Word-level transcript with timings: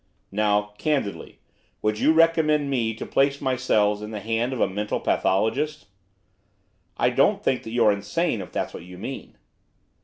'Now, 0.31 0.73
candidly, 0.79 1.37
would 1.83 1.99
you 1.99 2.11
recommend 2.11 2.71
me 2.71 2.95
to 2.95 3.05
place 3.05 3.39
myself 3.39 4.01
in 4.01 4.09
the 4.09 4.19
hands 4.19 4.51
of 4.51 4.59
a 4.59 4.67
mental 4.67 4.99
pathologist?' 4.99 5.85
'I 6.97 7.11
don't 7.11 7.43
think 7.43 7.61
that 7.61 7.71
you're 7.71 7.91
insane, 7.91 8.41
if 8.41 8.51
that's 8.51 8.73
what 8.73 8.81
you 8.81 8.97
mean. 8.97 9.37